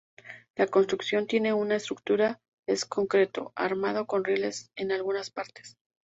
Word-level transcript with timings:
La 0.55 0.65
construcción 0.65 1.27
tiene 1.27 1.53
una 1.53 1.75
estructura 1.75 2.41
es 2.67 2.85
concreto 2.85 3.53
armado 3.55 4.07
con 4.07 4.23
rieles 4.25 4.71
en 4.75 4.91
algunas 4.91 5.29
partes. 5.29 5.77